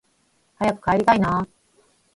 [0.57, 1.47] 早く帰りたいなあ